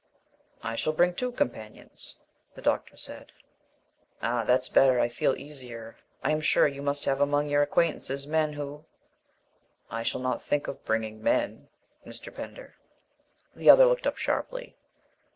[0.63, 2.15] "I shall bring two companions,"
[2.55, 3.31] the doctor said.
[4.19, 4.99] "Ah, that's better.
[4.99, 5.95] I feel easier.
[6.23, 8.85] I am sure you must have among your acquaintances men who"
[9.91, 11.67] "I shall not think of bringing men,
[12.03, 12.33] Mr.
[12.35, 12.77] Pender."
[13.55, 14.75] The other looked up sharply.